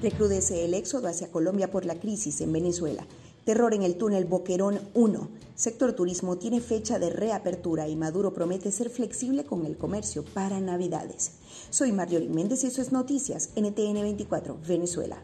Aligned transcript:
Recrudece 0.00 0.64
el 0.64 0.74
éxodo 0.74 1.08
hacia 1.08 1.32
Colombia 1.32 1.72
por 1.72 1.84
la 1.84 1.98
crisis 1.98 2.40
en 2.40 2.52
Venezuela. 2.52 3.04
Terror 3.44 3.74
en 3.74 3.82
el 3.82 3.96
túnel 3.96 4.26
Boquerón 4.26 4.78
1. 4.94 5.28
Sector 5.56 5.92
turismo 5.94 6.38
tiene 6.38 6.60
fecha 6.60 7.00
de 7.00 7.10
reapertura 7.10 7.88
y 7.88 7.96
Maduro 7.96 8.32
promete 8.32 8.70
ser 8.70 8.90
flexible 8.90 9.44
con 9.44 9.66
el 9.66 9.76
comercio 9.76 10.24
para 10.24 10.60
Navidades. 10.60 11.32
Soy 11.70 11.90
Marjorie 11.90 12.28
Méndez 12.28 12.62
y 12.62 12.68
eso 12.68 12.80
es 12.80 12.92
Noticias 12.92 13.50
NTN 13.56 13.94
24, 14.02 14.56
Venezuela. 14.68 15.20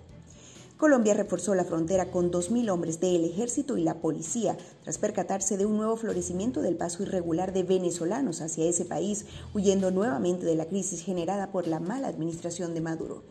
Colombia 0.77 1.15
reforzó 1.15 1.55
la 1.55 1.65
frontera 1.65 2.11
con 2.11 2.33
2.000 2.33 2.69
hombres 2.69 2.99
del 2.99 3.25
ejército 3.25 3.77
y 3.77 3.85
la 3.85 4.01
policía 4.01 4.57
tras 4.83 4.99
percatarse 4.99 5.57
de 5.57 5.67
un 5.67 5.77
nuevo 5.77 5.97
florecimiento 5.97 6.63
del 6.63 6.77
paso 6.77 7.05
irregular 7.05 7.53
de 7.53 7.63
venezolanos 7.63 8.41
hacia 8.41 8.65
ese 8.65 8.85
país, 8.85 9.25
huyendo 9.55 9.93
nuevamente 9.93 10.45
de 10.45 10.57
la 10.57 10.67
crisis 10.67 11.01
generada 11.01 11.53
por 11.53 11.69
la 11.69 11.79
mala 11.79 12.09
administración 12.09 12.75
de 12.75 12.81
Maduro. 12.81 13.23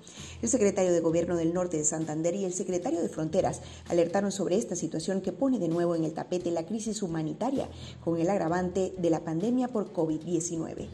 El 0.41 0.48
secretario 0.48 0.94
de 0.94 1.02
Gobierno 1.02 1.36
del 1.36 1.53
Norte 1.53 1.76
de 1.76 1.84
Santander 1.84 2.34
y 2.34 2.45
el 2.45 2.53
secretario 2.53 3.02
de 3.02 3.09
Fronteras 3.09 3.59
alertaron 3.89 4.31
sobre 4.31 4.55
esta 4.55 4.78
situación 4.78 5.20
que 5.20 5.34
pone 5.34 5.59
de 5.59 5.67
nuevo 5.67 5.95
en 5.95 6.05
el 6.05 6.14
tapete 6.14 6.50
la 6.50 6.66
crisis 6.66 7.03
humanitaria 7.03 7.67
con 8.05 8.22
el 8.22 8.30
agravante 8.30 8.94
de 8.98 9.09
la 9.09 9.20
pandemia 9.20 9.67
por 9.67 9.91
COVID-19. 9.91 10.88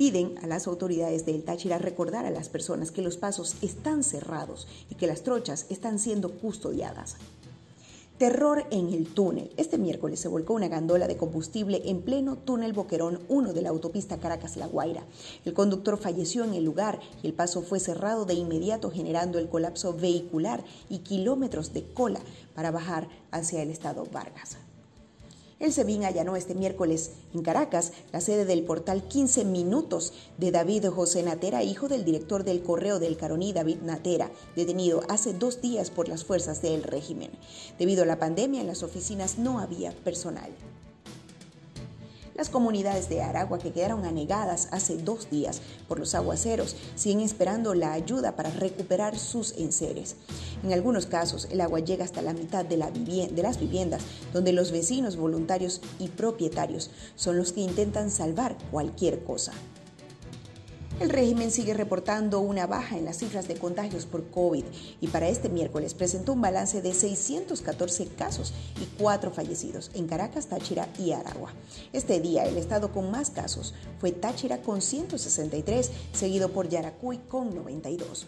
Piden 0.00 0.36
a 0.42 0.46
las 0.46 0.66
autoridades 0.66 1.26
del 1.26 1.42
Táchira 1.42 1.76
recordar 1.76 2.24
a 2.24 2.30
las 2.30 2.48
personas 2.48 2.90
que 2.90 3.02
los 3.02 3.18
pasos 3.18 3.56
están 3.60 4.02
cerrados 4.02 4.66
y 4.88 4.94
que 4.94 5.06
las 5.06 5.20
trochas 5.20 5.66
están 5.68 5.98
siendo 5.98 6.30
custodiadas. 6.38 7.16
Terror 8.16 8.64
en 8.70 8.94
el 8.94 9.12
túnel. 9.12 9.50
Este 9.58 9.76
miércoles 9.76 10.18
se 10.18 10.28
volcó 10.28 10.54
una 10.54 10.68
gandola 10.68 11.06
de 11.06 11.18
combustible 11.18 11.82
en 11.84 12.00
pleno 12.00 12.36
túnel 12.36 12.72
Boquerón 12.72 13.20
1 13.28 13.52
de 13.52 13.60
la 13.60 13.68
autopista 13.68 14.16
Caracas-La 14.16 14.68
Guaira. 14.68 15.04
El 15.44 15.52
conductor 15.52 15.98
falleció 15.98 16.44
en 16.44 16.54
el 16.54 16.64
lugar 16.64 16.98
y 17.22 17.26
el 17.26 17.34
paso 17.34 17.60
fue 17.60 17.78
cerrado 17.78 18.24
de 18.24 18.32
inmediato 18.32 18.90
generando 18.90 19.38
el 19.38 19.50
colapso 19.50 19.92
vehicular 19.92 20.64
y 20.88 21.00
kilómetros 21.00 21.74
de 21.74 21.84
cola 21.92 22.20
para 22.54 22.70
bajar 22.70 23.06
hacia 23.32 23.60
el 23.60 23.68
estado 23.68 24.06
Vargas. 24.10 24.56
El 25.60 25.74
SEBIN 25.74 26.04
allanó 26.04 26.36
este 26.36 26.54
miércoles 26.54 27.10
en 27.34 27.42
Caracas 27.42 27.92
la 28.12 28.22
sede 28.22 28.46
del 28.46 28.62
portal 28.64 29.06
15 29.06 29.44
Minutos 29.44 30.14
de 30.38 30.50
David 30.52 30.86
José 30.86 31.22
Natera, 31.22 31.62
hijo 31.62 31.86
del 31.86 32.02
director 32.02 32.44
del 32.44 32.62
Correo 32.62 32.98
del 32.98 33.18
Caroní, 33.18 33.52
David 33.52 33.82
Natera, 33.82 34.30
detenido 34.56 35.02
hace 35.10 35.34
dos 35.34 35.60
días 35.60 35.90
por 35.90 36.08
las 36.08 36.24
fuerzas 36.24 36.62
del 36.62 36.82
régimen. 36.82 37.30
Debido 37.78 38.04
a 38.04 38.06
la 38.06 38.18
pandemia, 38.18 38.62
en 38.62 38.68
las 38.68 38.82
oficinas 38.82 39.38
no 39.38 39.58
había 39.58 39.92
personal. 39.92 40.50
Las 42.40 42.48
comunidades 42.48 43.10
de 43.10 43.20
Aragua 43.20 43.58
que 43.58 43.70
quedaron 43.70 44.06
anegadas 44.06 44.68
hace 44.70 44.96
dos 44.96 45.28
días 45.28 45.60
por 45.86 45.98
los 45.98 46.14
aguaceros 46.14 46.74
siguen 46.94 47.20
esperando 47.20 47.74
la 47.74 47.92
ayuda 47.92 48.34
para 48.34 48.48
recuperar 48.48 49.18
sus 49.18 49.52
enseres. 49.58 50.16
En 50.64 50.72
algunos 50.72 51.04
casos, 51.04 51.48
el 51.50 51.60
agua 51.60 51.80
llega 51.80 52.02
hasta 52.02 52.22
la 52.22 52.32
mitad 52.32 52.64
de, 52.64 52.78
de 52.78 53.42
las 53.42 53.60
viviendas, 53.60 54.00
donde 54.32 54.54
los 54.54 54.72
vecinos 54.72 55.16
voluntarios 55.16 55.82
y 55.98 56.08
propietarios 56.08 56.90
son 57.14 57.36
los 57.36 57.52
que 57.52 57.60
intentan 57.60 58.10
salvar 58.10 58.56
cualquier 58.70 59.22
cosa. 59.22 59.52
El 61.00 61.08
régimen 61.08 61.50
sigue 61.50 61.72
reportando 61.72 62.40
una 62.40 62.66
baja 62.66 62.98
en 62.98 63.06
las 63.06 63.16
cifras 63.16 63.48
de 63.48 63.56
contagios 63.56 64.04
por 64.04 64.30
COVID 64.30 64.64
y 65.00 65.08
para 65.08 65.30
este 65.30 65.48
miércoles 65.48 65.94
presentó 65.94 66.34
un 66.34 66.42
balance 66.42 66.82
de 66.82 66.92
614 66.92 68.06
casos 68.08 68.52
y 68.78 68.84
4 69.00 69.30
fallecidos 69.30 69.90
en 69.94 70.06
Caracas, 70.06 70.48
Táchira 70.48 70.90
y 70.98 71.12
Aragua. 71.12 71.54
Este 71.94 72.20
día 72.20 72.44
el 72.44 72.58
estado 72.58 72.92
con 72.92 73.10
más 73.10 73.30
casos 73.30 73.72
fue 73.98 74.12
Táchira 74.12 74.60
con 74.60 74.82
163, 74.82 75.90
seguido 76.12 76.50
por 76.50 76.68
Yaracuy 76.68 77.16
con 77.30 77.54
92. 77.54 78.26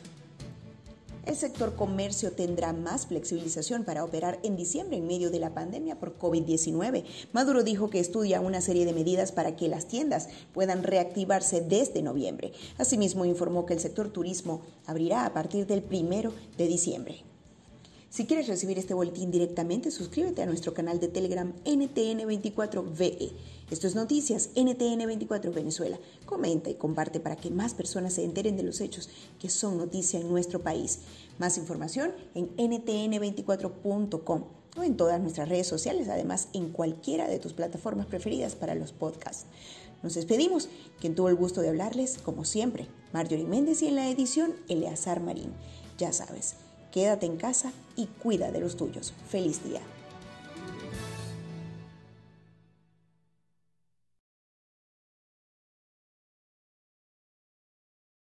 El 1.24 1.36
sector 1.36 1.76
comercio 1.76 2.32
tendrá 2.32 2.72
más 2.72 3.06
flexibilización 3.06 3.84
para 3.84 4.02
operar 4.02 4.40
en 4.42 4.56
diciembre 4.56 4.96
en 4.96 5.06
medio 5.06 5.30
de 5.30 5.38
la 5.38 5.54
pandemia 5.54 6.00
por 6.00 6.18
COVID-19. 6.18 7.04
Maduro 7.32 7.62
dijo 7.62 7.90
que 7.90 8.00
estudia 8.00 8.40
una 8.40 8.60
serie 8.60 8.84
de 8.84 8.92
medidas 8.92 9.30
para 9.30 9.54
que 9.54 9.68
las 9.68 9.86
tiendas 9.86 10.28
puedan 10.52 10.82
reactivarse 10.82 11.60
desde 11.60 12.02
noviembre. 12.02 12.52
Asimismo, 12.76 13.24
informó 13.24 13.66
que 13.66 13.74
el 13.74 13.80
sector 13.80 14.08
turismo 14.08 14.62
abrirá 14.84 15.24
a 15.24 15.32
partir 15.32 15.68
del 15.68 15.82
primero 15.82 16.32
de 16.58 16.66
diciembre. 16.66 17.31
Si 18.12 18.26
quieres 18.26 18.46
recibir 18.46 18.78
este 18.78 18.92
boletín 18.92 19.30
directamente, 19.30 19.90
suscríbete 19.90 20.42
a 20.42 20.46
nuestro 20.46 20.74
canal 20.74 21.00
de 21.00 21.08
Telegram 21.08 21.50
NTN24VE. 21.64 23.32
Esto 23.70 23.86
es 23.86 23.94
Noticias 23.94 24.50
NTN24 24.54 25.54
Venezuela. 25.54 25.98
Comenta 26.26 26.68
y 26.68 26.74
comparte 26.74 27.20
para 27.20 27.36
que 27.36 27.50
más 27.50 27.72
personas 27.72 28.12
se 28.12 28.24
enteren 28.24 28.58
de 28.58 28.64
los 28.64 28.82
hechos 28.82 29.08
que 29.40 29.48
son 29.48 29.78
noticia 29.78 30.20
en 30.20 30.28
nuestro 30.28 30.60
país. 30.60 30.98
Más 31.38 31.56
información 31.56 32.12
en 32.34 32.54
ntn24.com 32.58 34.44
o 34.76 34.82
en 34.82 34.96
todas 34.98 35.18
nuestras 35.18 35.48
redes 35.48 35.66
sociales, 35.66 36.10
además 36.10 36.48
en 36.52 36.68
cualquiera 36.68 37.26
de 37.26 37.38
tus 37.38 37.54
plataformas 37.54 38.04
preferidas 38.04 38.56
para 38.56 38.74
los 38.74 38.92
podcasts. 38.92 39.46
Nos 40.02 40.16
despedimos. 40.16 40.68
Quien 41.00 41.14
tuvo 41.14 41.30
el 41.30 41.36
gusto 41.36 41.62
de 41.62 41.70
hablarles, 41.70 42.18
como 42.18 42.44
siempre, 42.44 42.88
Marjorie 43.14 43.46
Méndez 43.46 43.80
y 43.80 43.86
en 43.86 43.94
la 43.94 44.10
edición, 44.10 44.54
Eleazar 44.68 45.22
Marín. 45.22 45.54
Ya 45.96 46.12
sabes. 46.12 46.56
Quédate 46.92 47.26
en 47.26 47.38
casa 47.38 47.72
y 47.96 48.06
cuida 48.06 48.52
de 48.52 48.60
los 48.60 48.76
tuyos. 48.76 49.14
Feliz 49.28 49.64
día. 49.64 49.80